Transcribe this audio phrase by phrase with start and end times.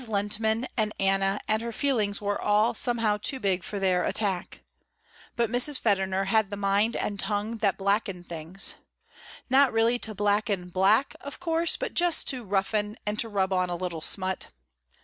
[0.07, 4.61] Lehntman and Anna and her feelings were all somehow too big for their attack.
[5.35, 5.79] But Mrs.
[5.79, 8.73] Federner had the mind and tongue that blacken things.
[9.47, 13.69] Not really to blacken black, of course, but just to roughen and to rub on
[13.69, 14.47] a little smut.